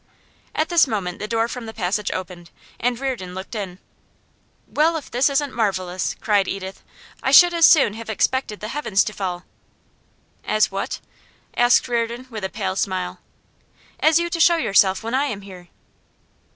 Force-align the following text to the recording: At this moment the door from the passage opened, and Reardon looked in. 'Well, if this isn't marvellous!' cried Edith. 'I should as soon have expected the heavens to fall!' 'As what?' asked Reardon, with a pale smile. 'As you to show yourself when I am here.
At 0.55 0.69
this 0.69 0.87
moment 0.87 1.19
the 1.19 1.27
door 1.27 1.47
from 1.47 1.67
the 1.67 1.75
passage 1.75 2.09
opened, 2.11 2.49
and 2.79 2.97
Reardon 2.99 3.35
looked 3.35 3.53
in. 3.53 3.77
'Well, 4.65 4.97
if 4.97 5.11
this 5.11 5.29
isn't 5.29 5.53
marvellous!' 5.53 6.15
cried 6.19 6.47
Edith. 6.47 6.81
'I 7.21 7.29
should 7.29 7.53
as 7.53 7.67
soon 7.67 7.93
have 7.93 8.09
expected 8.09 8.61
the 8.61 8.69
heavens 8.69 9.03
to 9.03 9.13
fall!' 9.13 9.45
'As 10.43 10.71
what?' 10.71 11.01
asked 11.55 11.87
Reardon, 11.87 12.25
with 12.31 12.43
a 12.43 12.49
pale 12.49 12.75
smile. 12.75 13.19
'As 13.99 14.17
you 14.17 14.27
to 14.31 14.39
show 14.39 14.57
yourself 14.57 15.03
when 15.03 15.13
I 15.13 15.25
am 15.25 15.41
here. 15.41 15.67